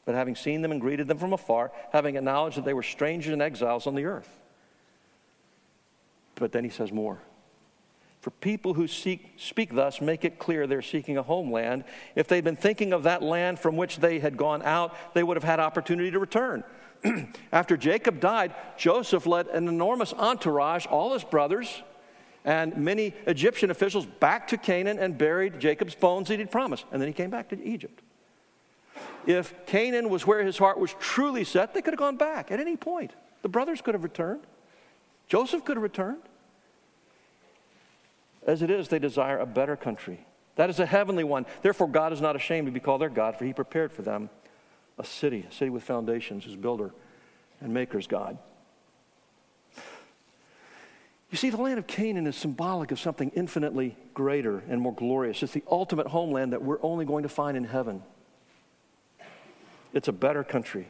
[0.07, 3.33] but having seen them and greeted them from afar, having acknowledged that they were strangers
[3.33, 4.41] and exiles on the earth.
[6.35, 7.21] But then he says more.
[8.27, 11.85] For people who seek, speak thus, make it clear they're seeking a homeland.
[12.17, 15.37] If they'd been thinking of that land from which they had gone out, they would
[15.37, 16.65] have had opportunity to return.
[17.53, 21.85] After Jacob died, Joseph led an enormous entourage, all his brothers,
[22.45, 26.85] and many Egyptian officials back to Canaan and buried Jacob's bones that he'd promised.
[26.91, 28.03] And then he came back to Egypt.
[29.25, 32.59] If Canaan was where his heart was truly set, they could have gone back at
[32.59, 33.13] any point.
[33.43, 34.43] The brothers could have returned,
[35.29, 36.23] Joseph could have returned.
[38.47, 40.25] As it is, they desire a better country.
[40.55, 41.45] That is a heavenly one.
[41.63, 44.31] Therefore, God is not ashamed to be called their God, for he prepared for them
[44.99, 46.95] a city, a city with foundations, whose builder
[47.61, 48.39] and maker is God.
[51.31, 55.43] You see, the land of Canaan is symbolic of something infinitely greater and more glorious.
[55.43, 58.03] It's the ultimate homeland that we're only going to find in heaven.
[59.93, 60.89] It's a better country.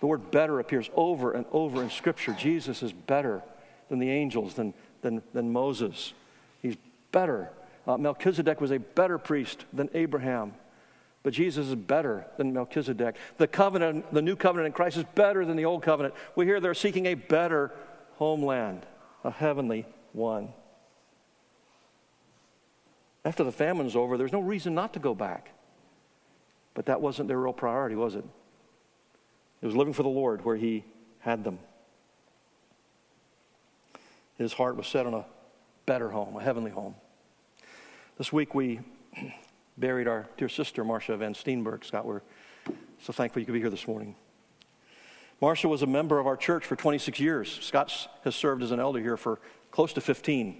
[0.00, 2.32] The word better appears over and over in Scripture.
[2.32, 3.42] Jesus is better
[3.88, 6.12] than the angels, than, than, than Moses.
[6.62, 6.76] He's
[7.12, 7.50] better.
[7.86, 10.54] Uh, Melchizedek was a better priest than Abraham.
[11.22, 13.16] But Jesus is better than Melchizedek.
[13.36, 16.14] The covenant, the new covenant in Christ is better than the old covenant.
[16.34, 17.72] We hear they're seeking a better
[18.14, 18.86] homeland,
[19.22, 20.52] a heavenly one.
[23.24, 25.50] After the famine's over, there's no reason not to go back.
[26.72, 28.24] But that wasn't their real priority, was it?
[29.60, 30.84] It was living for the Lord where He
[31.18, 31.58] had them.
[34.40, 35.26] His heart was set on a
[35.84, 36.94] better home, a heavenly home.
[38.16, 38.80] This week we
[39.76, 41.84] buried our dear sister, Marcia Van Steenberg.
[41.84, 42.22] Scott, we're
[43.02, 44.16] so thankful you could be here this morning.
[45.42, 47.58] Marcia was a member of our church for 26 years.
[47.60, 47.92] Scott
[48.24, 50.56] has served as an elder here for close to 15.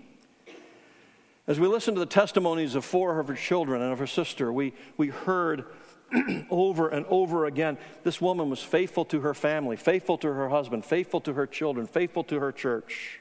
[1.47, 4.53] As we listened to the testimonies of four of her children and of her sister,
[4.53, 5.65] we, we heard
[6.51, 10.85] over and over again this woman was faithful to her family, faithful to her husband,
[10.85, 13.20] faithful to her children, faithful to her church.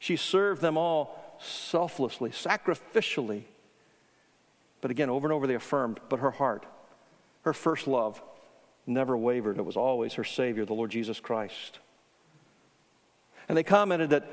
[0.00, 3.44] She served them all selflessly, sacrificially.
[4.80, 6.66] But again, over and over they affirmed, but her heart,
[7.42, 8.20] her first love,
[8.86, 9.58] never wavered.
[9.58, 11.78] It was always her Savior, the Lord Jesus Christ.
[13.48, 14.26] And they commented that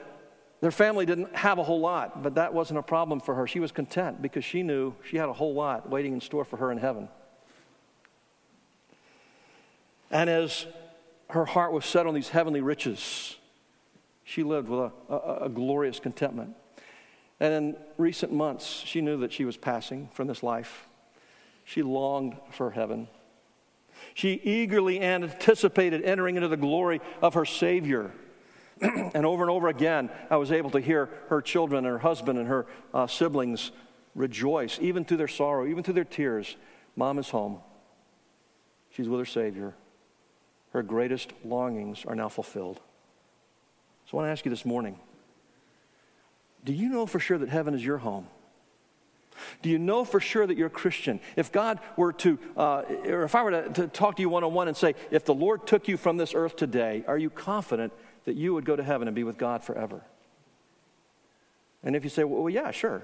[0.61, 3.45] their family didn't have a whole lot, but that wasn't a problem for her.
[3.45, 6.57] She was content because she knew she had a whole lot waiting in store for
[6.57, 7.09] her in heaven.
[10.09, 10.65] And as
[11.29, 13.36] her heart was set on these heavenly riches,
[14.27, 16.53] she lived with a, a, a glorious contentment.
[17.39, 20.85] And in recent months, she knew that she was passing from this life.
[21.63, 23.07] She longed for heaven.
[24.13, 28.11] She eagerly anticipated entering into the glory of her Savior.
[28.81, 32.37] and over and over again, I was able to hear her children and her husband
[32.37, 33.71] and her uh, siblings
[34.13, 36.57] rejoice, even through their sorrow, even through their tears.
[36.97, 37.61] Mom is home.
[38.89, 39.73] She's with her Savior.
[40.71, 42.81] Her greatest longings are now fulfilled.
[44.09, 44.97] So I want to ask you this morning
[46.63, 48.27] do you know for sure that heaven is your home?
[49.61, 51.19] Do you know for sure that you're a Christian?
[51.35, 54.43] If God were to, uh, or if I were to, to talk to you one
[54.43, 57.29] on one and say, if the Lord took you from this earth today, are you
[57.29, 57.93] confident
[58.25, 60.01] that you would go to heaven and be with God forever?
[61.83, 63.03] And if you say, well, yeah, sure.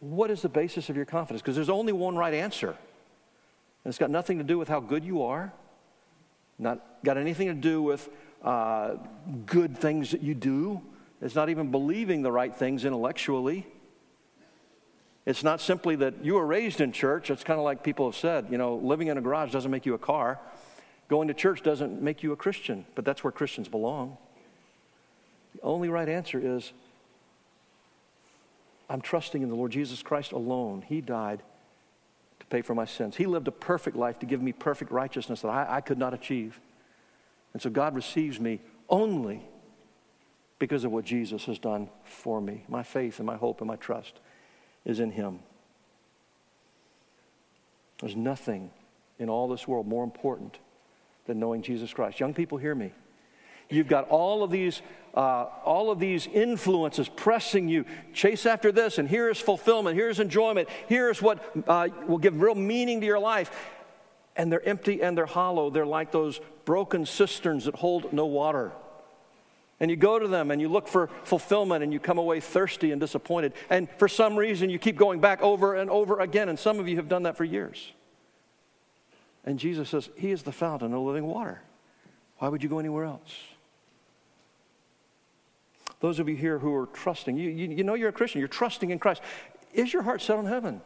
[0.00, 1.42] What is the basis of your confidence?
[1.42, 2.70] Because there's only one right answer.
[2.70, 5.52] And it's got nothing to do with how good you are,
[6.58, 8.08] not got anything to do with
[8.44, 8.96] uh,
[9.46, 10.80] good things that you do.
[11.20, 13.66] It's not even believing the right things intellectually.
[15.26, 17.30] It's not simply that you were raised in church.
[17.30, 19.86] It's kind of like people have said, you know, living in a garage doesn't make
[19.86, 20.38] you a car.
[21.08, 24.18] Going to church doesn't make you a Christian, but that's where Christians belong.
[25.54, 26.72] The only right answer is
[28.90, 30.84] I'm trusting in the Lord Jesus Christ alone.
[30.86, 31.42] He died
[32.40, 33.16] to pay for my sins.
[33.16, 36.12] He lived a perfect life to give me perfect righteousness that I, I could not
[36.12, 36.60] achieve.
[37.54, 39.42] And so God receives me only
[40.58, 42.64] because of what Jesus has done for me.
[42.68, 44.14] My faith and my hope and my trust
[44.84, 45.38] is in Him.
[48.00, 48.70] There's nothing
[49.18, 50.58] in all this world more important
[51.26, 52.20] than knowing Jesus Christ.
[52.20, 52.92] Young people, hear me.
[53.70, 54.82] You've got all of these,
[55.14, 57.86] uh, all of these influences pressing you.
[58.12, 59.96] Chase after this, and here is fulfillment.
[59.96, 60.68] Here's enjoyment.
[60.86, 63.50] Here's what uh, will give real meaning to your life.
[64.36, 65.70] And they're empty and they're hollow.
[65.70, 68.72] They're like those broken cisterns that hold no water.
[69.80, 72.92] And you go to them and you look for fulfillment and you come away thirsty
[72.92, 73.52] and disappointed.
[73.68, 76.48] And for some reason, you keep going back over and over again.
[76.48, 77.92] And some of you have done that for years.
[79.44, 81.60] And Jesus says, He is the fountain of living water.
[82.38, 83.32] Why would you go anywhere else?
[86.00, 88.48] Those of you here who are trusting, you, you, you know you're a Christian, you're
[88.48, 89.22] trusting in Christ.
[89.72, 90.80] Is your heart set on heaven?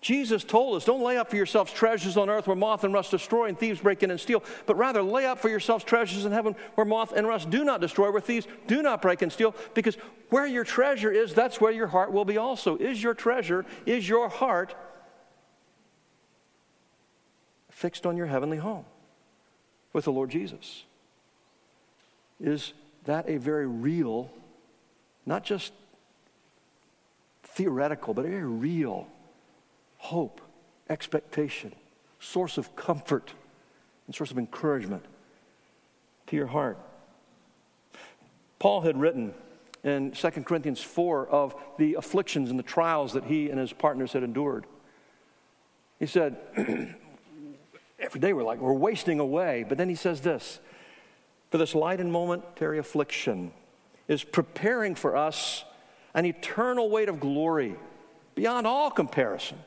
[0.00, 3.10] Jesus told us, don't lay up for yourselves treasures on earth where moth and rust
[3.10, 6.32] destroy and thieves break in and steal, but rather lay up for yourselves treasures in
[6.32, 9.54] heaven where moth and rust do not destroy, where thieves do not break and steal,
[9.74, 9.96] because
[10.30, 12.76] where your treasure is, that's where your heart will be also.
[12.76, 14.74] Is your treasure, is your heart
[17.70, 18.86] fixed on your heavenly home
[19.92, 20.84] with the Lord Jesus?
[22.40, 22.72] Is
[23.04, 24.30] that a very real,
[25.26, 25.74] not just
[27.42, 29.06] theoretical, but a very real
[30.00, 30.40] hope,
[30.88, 31.72] expectation,
[32.18, 33.32] source of comfort,
[34.06, 35.04] and source of encouragement
[36.26, 36.78] to your heart.
[38.58, 39.34] Paul had written
[39.84, 44.12] in 2 Corinthians 4 of the afflictions and the trials that he and his partners
[44.14, 44.66] had endured.
[45.98, 46.36] He said,
[47.98, 49.64] every day we're like, we're wasting away.
[49.68, 50.60] But then he says this
[51.50, 53.52] For this light and momentary affliction
[54.08, 55.64] is preparing for us
[56.14, 57.76] an eternal weight of glory
[58.34, 59.58] beyond all comparison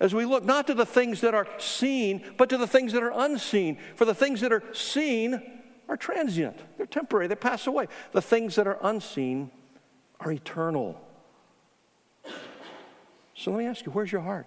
[0.00, 3.02] As we look not to the things that are seen, but to the things that
[3.02, 3.78] are unseen.
[3.94, 5.40] For the things that are seen
[5.88, 7.86] are transient, they're temporary, they pass away.
[8.12, 9.50] The things that are unseen
[10.20, 11.00] are eternal.
[13.34, 14.46] So let me ask you where's your heart?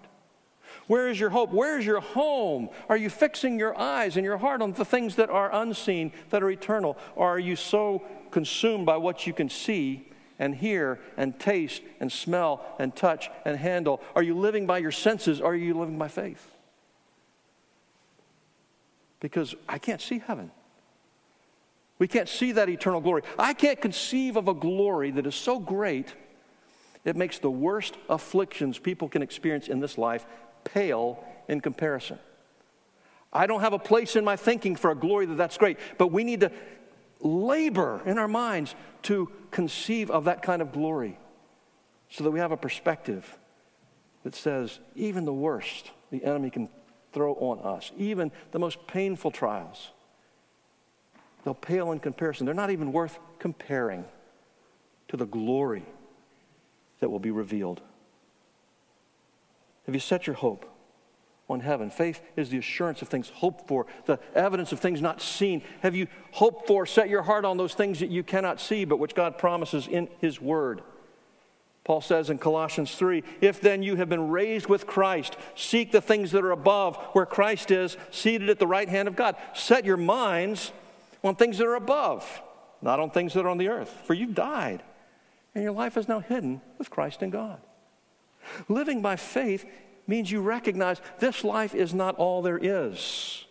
[0.86, 1.52] Where is your hope?
[1.52, 2.68] Where is your home?
[2.88, 6.42] Are you fixing your eyes and your heart on the things that are unseen, that
[6.42, 6.98] are eternal?
[7.14, 10.09] Or are you so consumed by what you can see
[10.40, 14.00] and hear and taste and smell and touch and handle?
[14.16, 16.50] Are you living by your senses or are you living by faith?
[19.20, 20.50] Because I can't see heaven.
[21.98, 23.22] We can't see that eternal glory.
[23.38, 26.14] I can't conceive of a glory that is so great
[27.04, 30.26] it makes the worst afflictions people can experience in this life
[30.64, 32.18] pale in comparison.
[33.32, 36.08] I don't have a place in my thinking for a glory that that's great, but
[36.08, 36.50] we need to
[37.20, 41.18] labor in our minds to conceive of that kind of glory
[42.08, 43.38] so that we have a perspective
[44.24, 46.68] that says even the worst the enemy can
[47.12, 49.90] throw on us, even the most painful trials,
[51.44, 52.46] they'll pale in comparison.
[52.46, 54.04] They're not even worth comparing
[55.08, 55.84] to the glory
[57.00, 57.80] that will be revealed.
[59.86, 60.69] Have you set your hope
[61.50, 61.90] on heaven?
[61.90, 65.62] Faith is the assurance of things hoped for, the evidence of things not seen.
[65.82, 68.98] Have you hoped for, set your heart on those things that you cannot see, but
[68.98, 70.82] which God promises in His Word?
[71.84, 76.00] Paul says in Colossians 3 If then you have been raised with Christ, seek the
[76.00, 79.36] things that are above, where Christ is, seated at the right hand of God.
[79.54, 80.72] Set your minds
[81.24, 82.42] on things that are above,
[82.80, 84.82] not on things that are on the earth, for you've died,
[85.54, 87.60] and your life is now hidden with Christ in God.
[88.68, 89.66] Living by faith
[90.10, 93.44] means you recognize this life is not all there is.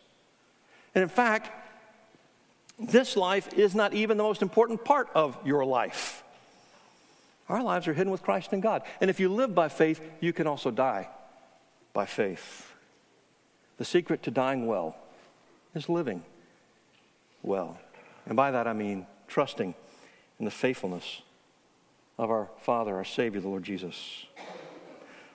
[0.94, 1.50] And in fact,
[2.78, 6.24] this life is not even the most important part of your life.
[7.48, 8.84] Our lives are hidden with Christ in God.
[9.02, 11.10] And if you live by faith, you can also die
[11.94, 12.72] by faith.
[13.78, 14.98] The secret to dying well
[15.74, 16.24] is living
[17.42, 17.80] well.
[18.26, 19.74] And by that I mean trusting
[20.38, 21.22] in the faithfulness
[22.18, 24.26] of our Father, our Savior, the Lord Jesus.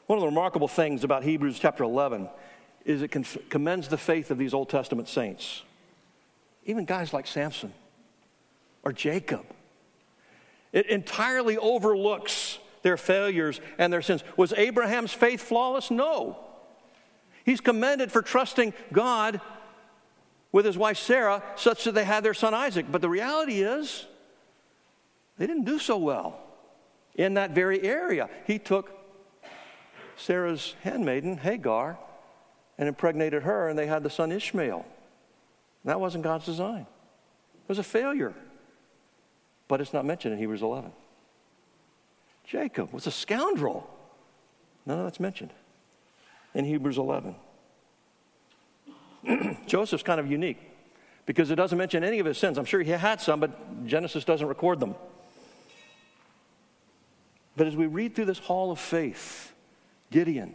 [0.06, 2.28] One of the remarkable things about Hebrews chapter 11
[2.84, 3.08] is it
[3.48, 5.62] commends the faith of these Old Testament saints.
[6.66, 7.72] Even guys like Samson
[8.82, 9.46] or Jacob.
[10.72, 14.22] It entirely overlooks their failures and their sins.
[14.36, 15.90] Was Abraham's faith flawless?
[15.90, 16.38] No.
[17.44, 19.40] He's commended for trusting God
[20.52, 22.86] with his wife Sarah such that they had their son Isaac.
[22.90, 24.06] But the reality is,
[25.38, 26.38] they didn't do so well
[27.14, 28.28] in that very area.
[28.46, 29.03] He took
[30.16, 31.98] Sarah's handmaiden, Hagar,
[32.78, 34.84] and impregnated her, and they had the son Ishmael.
[35.84, 36.86] That wasn't God's design.
[37.54, 38.34] It was a failure.
[39.68, 40.92] But it's not mentioned in Hebrews 11.
[42.44, 43.88] Jacob was a scoundrel.
[44.86, 45.50] None of that's mentioned
[46.54, 47.34] in Hebrews 11.
[49.66, 50.58] Joseph's kind of unique
[51.26, 52.58] because it doesn't mention any of his sins.
[52.58, 54.94] I'm sure he had some, but Genesis doesn't record them.
[57.56, 59.53] But as we read through this hall of faith,
[60.14, 60.54] Gideon,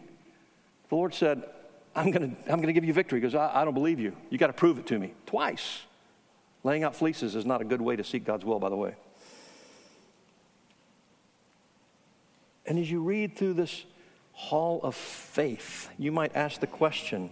[0.87, 1.43] the Lord said,
[1.93, 4.15] I'm going to I'm to give you victory because I, I don't believe you.
[4.29, 5.13] You got to prove it to me.
[5.25, 5.81] Twice.
[6.63, 8.95] Laying out fleeces is not a good way to seek God's will, by the way.
[12.65, 13.83] And as you read through this
[14.31, 17.29] hall of faith, you might ask the question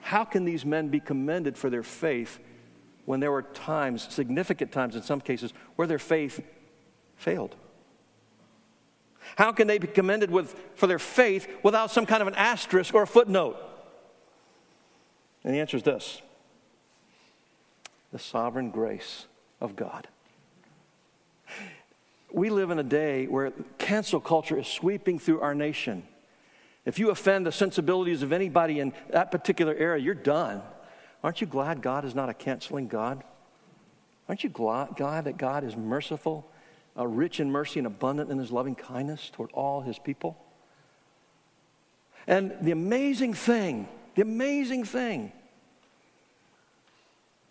[0.00, 2.40] how can these men be commended for their faith
[3.04, 6.42] when there were times, significant times in some cases, where their faith
[7.16, 7.54] failed?
[9.36, 12.94] How can they be commended with, for their faith without some kind of an asterisk
[12.94, 13.56] or a footnote?
[15.42, 16.22] And the answer is this
[18.12, 19.26] the sovereign grace
[19.60, 20.06] of God.
[22.32, 26.04] We live in a day where cancel culture is sweeping through our nation.
[26.84, 30.62] If you offend the sensibilities of anybody in that particular area, you're done.
[31.22, 33.24] Aren't you glad God is not a canceling God?
[34.28, 36.48] Aren't you glad that God is merciful
[36.98, 40.36] uh, rich in mercy and abundant in his loving kindness toward all his people.
[42.26, 45.32] And the amazing thing, the amazing thing,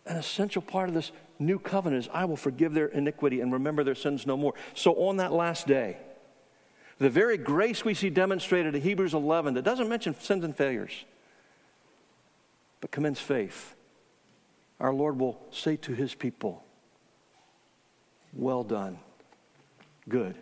[0.06, 3.84] an essential part of this new covenant is I will forgive their iniquity and remember
[3.84, 4.54] their sins no more.
[4.74, 5.98] So on that last day,
[7.00, 11.06] the very grace we see demonstrated in Hebrews 11 that doesn't mention sins and failures,
[12.82, 13.76] but commends faith,
[14.80, 16.64] our Lord will say to his people,
[18.34, 19.00] Well done
[20.10, 20.36] good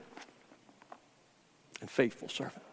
[1.82, 2.64] and faithful servant.